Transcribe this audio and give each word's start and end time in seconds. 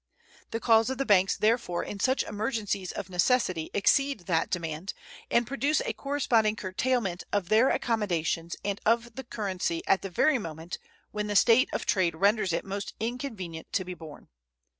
The 0.49 0.59
calls 0.59 0.89
of 0.89 0.97
the 0.97 1.05
banks, 1.05 1.37
therefore, 1.37 1.83
in 1.83 1.99
such 1.99 2.23
emergencies 2.23 2.91
of 2.91 3.07
necessity 3.07 3.69
exceed 3.71 4.21
that 4.21 4.49
demand, 4.49 4.95
and 5.29 5.45
produce 5.45 5.79
a 5.81 5.93
corresponding 5.93 6.55
curtailment 6.55 7.23
of 7.31 7.49
their 7.49 7.69
accommodations 7.69 8.55
and 8.65 8.81
of 8.83 9.13
the 9.13 9.23
currency 9.23 9.83
at 9.85 10.01
the 10.01 10.09
very 10.09 10.39
moment 10.39 10.79
when 11.11 11.27
the 11.27 11.35
state 11.35 11.69
of 11.71 11.85
trade 11.85 12.15
renders 12.15 12.51
it 12.51 12.65
most 12.65 12.95
inconvenient 12.99 13.71
to 13.73 13.85
be 13.85 13.93
borne. 13.93 14.29